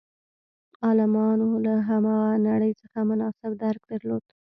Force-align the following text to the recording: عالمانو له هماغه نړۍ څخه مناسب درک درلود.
عالمانو 0.85 1.49
له 1.65 1.73
هماغه 1.89 2.33
نړۍ 2.47 2.71
څخه 2.81 2.97
مناسب 3.09 3.51
درک 3.63 3.81
درلود. 3.91 4.25